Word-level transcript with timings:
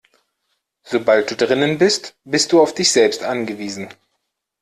Sobald 0.81 1.29
du 1.29 1.35
drinnen 1.35 1.77
bist, 1.77 2.15
bist 2.23 2.51
du 2.53 2.59
auf 2.59 2.73
dich 2.73 2.91
selbst 2.91 3.21
angewiesen. 3.21 3.87